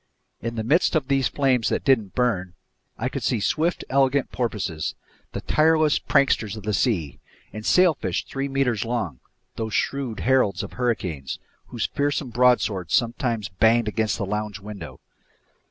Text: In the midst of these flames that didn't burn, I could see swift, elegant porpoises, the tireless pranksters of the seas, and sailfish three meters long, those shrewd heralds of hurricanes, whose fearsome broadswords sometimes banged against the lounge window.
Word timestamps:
In 0.41 0.55
the 0.55 0.63
midst 0.63 0.95
of 0.95 1.09
these 1.09 1.27
flames 1.27 1.69
that 1.69 1.83
didn't 1.83 2.15
burn, 2.15 2.55
I 2.97 3.07
could 3.07 3.21
see 3.21 3.39
swift, 3.39 3.85
elegant 3.87 4.31
porpoises, 4.31 4.95
the 5.33 5.41
tireless 5.41 5.99
pranksters 5.99 6.57
of 6.57 6.63
the 6.63 6.73
seas, 6.73 7.17
and 7.53 7.63
sailfish 7.63 8.25
three 8.25 8.47
meters 8.47 8.83
long, 8.83 9.19
those 9.57 9.75
shrewd 9.75 10.21
heralds 10.21 10.63
of 10.63 10.73
hurricanes, 10.73 11.37
whose 11.67 11.85
fearsome 11.85 12.31
broadswords 12.31 12.95
sometimes 12.95 13.49
banged 13.49 13.87
against 13.87 14.17
the 14.17 14.25
lounge 14.25 14.59
window. 14.59 14.99